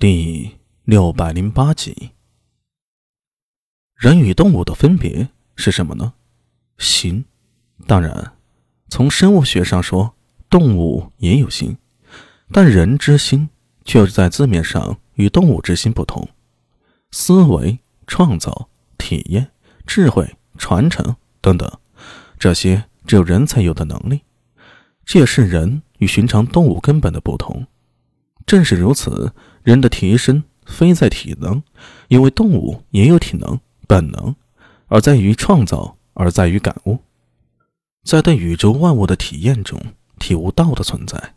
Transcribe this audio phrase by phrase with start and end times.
[0.00, 2.12] 第六百零八集，
[3.94, 6.14] 人与动物的分别是什么呢？
[6.78, 7.26] 心。
[7.86, 8.32] 当然，
[8.88, 10.14] 从生物学上说，
[10.48, 11.76] 动物也有心，
[12.50, 13.50] 但人之心
[13.84, 16.26] 却在字面上与动物之心不同。
[17.10, 19.50] 思维、创造、体验、
[19.86, 21.70] 智慧、传承等等，
[22.38, 24.22] 这些只有人才有的能力，
[25.04, 27.66] 这也是人与寻常动物根本的不同。
[28.46, 31.62] 正是如此，人的提升非在体能，
[32.08, 34.34] 因为动物也有体能、本能，
[34.86, 36.98] 而在于创造，而在于感悟，
[38.04, 39.80] 在对宇宙万物的体验中
[40.18, 41.34] 体悟道的存在。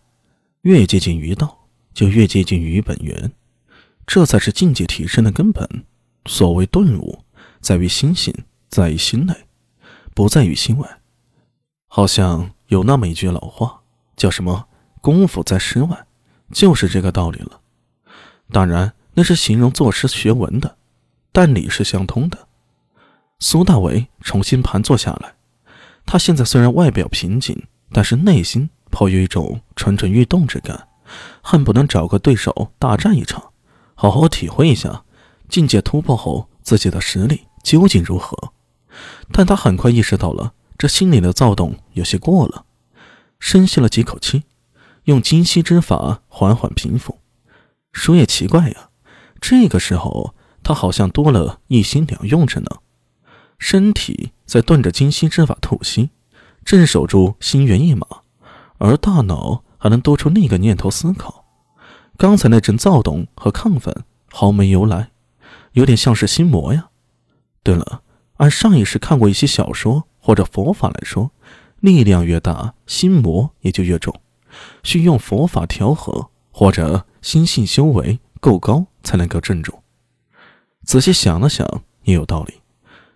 [0.61, 3.33] 越接近于道，就越接近于本源，
[4.07, 5.83] 这才是境界提升的根本。
[6.25, 7.25] 所谓顿悟，
[7.59, 8.33] 在于心性，
[8.69, 9.35] 在于心内，
[10.13, 11.01] 不在于心外。
[11.87, 13.81] 好像有那么一句老话，
[14.15, 14.67] 叫什么
[15.01, 16.07] “功夫在诗外”。
[16.53, 17.59] 就是这个道理了，
[18.53, 20.77] 当然那是形容作诗学文的，
[21.31, 22.47] 但理是相通的。
[23.39, 25.33] 苏大为重新盘坐下来，
[26.05, 30.87] 他现在虽然外表平静，但是内心颇有一种蠢蠢欲动之感，
[31.41, 33.51] 恨不能找个对手大战一场，
[33.95, 35.03] 好好体会一下
[35.49, 38.53] 境界突破后自己的实力究竟如何。
[39.31, 42.65] 但他很快意识到了，这心里的躁动有些过了，
[43.39, 44.43] 深吸了几口气。
[45.05, 47.17] 用金息之法缓缓平复。
[47.93, 48.89] 说也奇怪呀，
[49.39, 52.67] 这个时候他好像多了一心两用着呢，
[53.57, 56.09] 身体在顿着金息之法吐息，
[56.65, 58.05] 镇守住心猿意马，
[58.79, 61.45] 而大脑还能多出另一个念头思考。
[62.17, 65.11] 刚才那阵躁动和亢奋毫没由来，
[65.73, 66.89] 有点像是心魔呀。
[67.63, 68.01] 对了，
[68.37, 71.31] 按上一世看过一些小说或者佛法来说，
[71.79, 74.13] 力量越大，心魔也就越重。
[74.83, 79.79] 需用佛法调和，或者心性修为够高才能够镇住。
[80.83, 81.65] 仔细想了想，
[82.03, 82.61] 也有道理。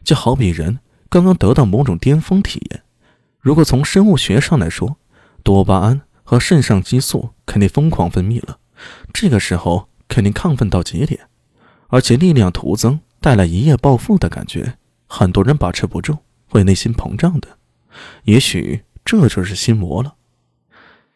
[0.03, 2.83] 就好比人刚刚得到某种巅峰体验，
[3.39, 4.97] 如果从生物学上来说，
[5.43, 8.57] 多巴胺和肾上激素肯定疯狂分泌了，
[9.13, 11.27] 这个时候肯定亢奋到极点，
[11.89, 16.19] 而且力量徒增，带来一夜暴富的感觉，很多人把持不住，
[16.49, 17.57] 会内心膨胀的。
[18.23, 20.15] 也许这就是心魔了。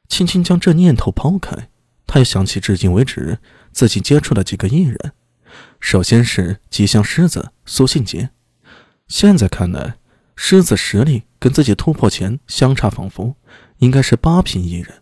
[0.09, 1.69] 轻轻将这念头抛开，
[2.11, 3.39] 他又想起至今为止
[3.71, 5.13] 自己接触的几个艺人。
[5.79, 8.31] 首先是吉祥狮子苏信杰，
[9.07, 9.95] 现在看来，
[10.35, 13.37] 狮子实力跟自己突破前相差仿佛，
[13.77, 15.01] 应该是八品艺人。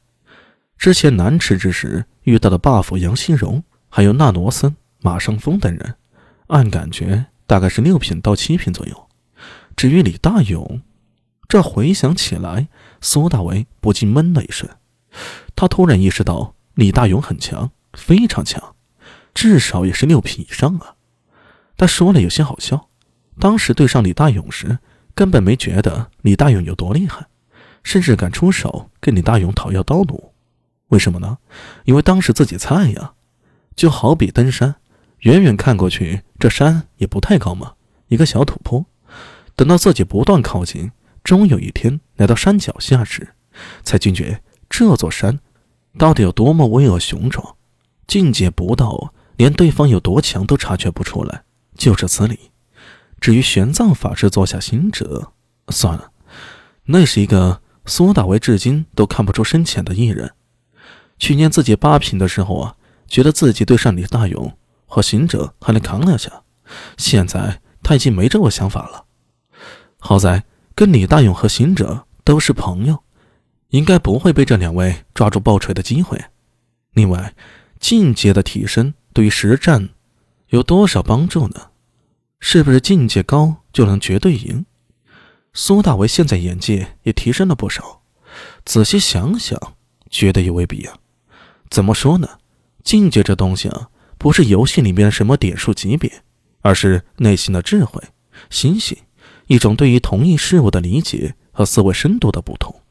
[0.77, 5.95] 之前南池之时遇到的 buff 杨新荣，还有纳罗森、马尚峰等人，
[6.45, 9.09] 按感觉大概是六品到七品左右。
[9.75, 10.83] 至于李大勇，
[11.47, 12.67] 这回想起来，
[13.01, 14.69] 苏大为不禁闷了一声。
[15.55, 18.73] 他突然意识到，李大勇很强，非常强，
[19.33, 20.95] 至少也是六品以上啊。
[21.75, 22.87] 他说了有些好笑，
[23.37, 24.79] 当时对上李大勇时，
[25.13, 27.27] 根本没觉得李大勇有多厉害，
[27.83, 30.33] 甚至敢出手跟李大勇讨要刀弩。
[30.87, 31.39] 为什么呢？
[31.83, 33.11] 因为当时自己菜呀。
[33.75, 34.75] 就好比登山，
[35.19, 37.73] 远远看过去，这山也不太高嘛，
[38.07, 38.85] 一个小土坡。
[39.57, 40.91] 等到自己不断靠近，
[41.25, 43.35] 终有一天来到山脚下时，
[43.83, 44.41] 才惊觉。
[44.69, 45.39] 这座山
[45.97, 47.55] 到底有多么巍峨雄壮？
[48.07, 51.43] 境界不到，连对方有多强都察觉不出来，
[51.75, 52.51] 就是此理。
[53.19, 55.31] 至于玄奘法师座下行者，
[55.69, 56.11] 算了，
[56.85, 60.33] 那是一个苏大为至今都看不出深浅的艺人。
[61.17, 62.75] 去年自己八品的时候啊，
[63.07, 64.55] 觉得自己对上李大勇
[64.85, 66.43] 和行者还能扛两下，
[66.97, 69.05] 现在他已经没这个想法了。
[69.97, 73.03] 好在跟李大勇和行者都是朋友。
[73.69, 76.19] 应该不会被这两位抓住爆锤的机会。
[76.93, 77.33] 另外，
[77.79, 79.89] 境界的提升对于实战
[80.49, 81.69] 有多少帮助呢？
[82.39, 84.65] 是不是境界高就能绝对赢？
[85.53, 88.01] 苏大为现在眼界也提升了不少。
[88.65, 89.59] 仔细想想，
[90.09, 90.97] 觉得也未必啊。
[91.69, 92.27] 怎么说呢？
[92.83, 96.23] 境界这东西啊，不是游戏里面什么点数级别，
[96.61, 98.01] 而是内心的智慧、
[98.49, 98.97] 心性，
[99.47, 102.81] 一种对于同一事物的理解和思维深度的不同。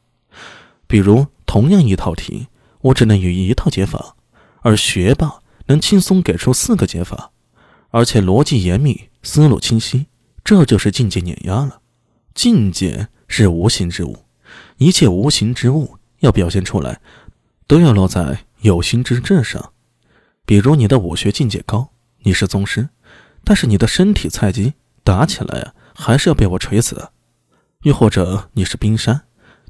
[0.88, 2.48] 比如，同样一套题，
[2.80, 4.16] 我只能有一套解法，
[4.62, 7.30] 而学霸能轻松给出四个解法，
[7.90, 10.06] 而且逻辑严密，思路清晰，
[10.42, 11.82] 这就是境界碾压了。
[12.34, 14.24] 境界是无形之物，
[14.78, 17.00] 一切无形之物要表现出来，
[17.66, 19.72] 都要落在有形之质上。
[20.46, 21.90] 比如，你的武学境界高，
[22.22, 22.88] 你是宗师，
[23.44, 24.72] 但是你的身体菜鸡，
[25.04, 27.10] 打起来啊，还是要被我锤死。
[27.82, 29.27] 又或者，你是冰山。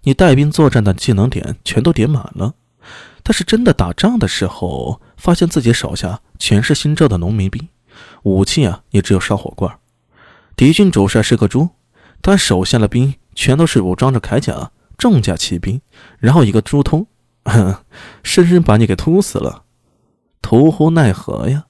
[0.08, 2.54] 你带兵作战的技能点全都点满了，
[3.22, 7.68] 但是真的打仗的时候，发现自己手下全是新招的农民兵，
[8.22, 9.78] 武器啊也只有烧火罐。
[10.56, 11.68] 敌军主帅是个猪，
[12.22, 15.78] 他手下的兵全都是武装着铠甲、重甲骑兵，
[16.18, 17.06] 然后一个猪头，
[18.22, 19.64] 生生把你给突死了，
[20.40, 21.66] 徒呼奈何呀？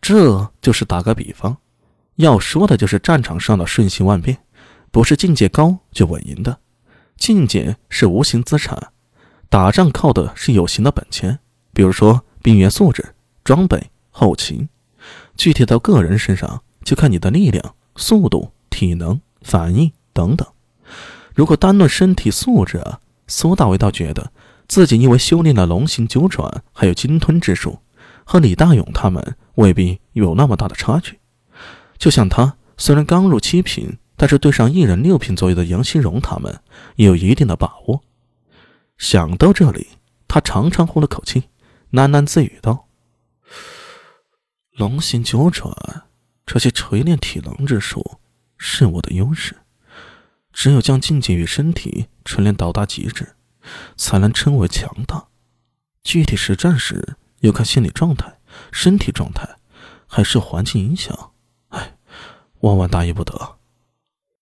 [0.00, 1.56] 这就是打个比方，
[2.16, 4.36] 要说的就是战场上的瞬息万变，
[4.90, 6.58] 不是境界高就稳赢的，
[7.22, 8.88] 境界是无形资产，
[9.48, 11.38] 打仗靠的是有形的本钱，
[11.72, 13.14] 比如说兵员素质、
[13.44, 14.68] 装备、后勤，
[15.36, 20.44] 具体到个人身上就看你的力量、速度、体能、反应等等。
[21.32, 22.98] 如果单论身体素质啊，
[23.28, 24.32] 苏大伟倒觉得
[24.66, 27.78] 自己因为修炼了龙行九转，还有金吞之术。
[28.24, 31.20] 和李大勇他们未必有那么大的差距，
[31.98, 36.62] 就像他虽然刚入七品，但是对上一人六品左右的杨新荣他们
[36.94, 38.04] 也有一定的把握。
[38.96, 39.88] 想到这里，
[40.28, 41.42] 他长长呼了口气，
[41.90, 42.86] 喃喃自语道
[44.78, 45.74] ：“龙行九转，
[46.46, 48.20] 这些锤炼体能之术
[48.56, 49.56] 是我的优势，
[50.52, 53.34] 只有将境界与身体锤炼到达极致，
[53.96, 55.26] 才能称为强大。
[56.04, 58.38] 具体实战时。”要看心理状态、
[58.70, 59.56] 身体状态，
[60.06, 61.32] 还是环境影响。
[61.70, 61.96] 哎，
[62.60, 63.58] 万万大意不得。